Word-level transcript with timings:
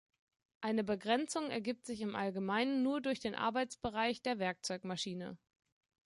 Eine 0.61 0.83
Begrenzung 0.83 1.51
ergibt 1.51 1.85
sich 1.85 2.01
im 2.01 2.15
Allgemeinen 2.15 2.81
nur 2.81 3.01
durch 3.01 3.19
den 3.19 3.35
Arbeitsbereich 3.35 4.23
der 4.23 4.39
Werkzeugmaschine. 4.39 5.37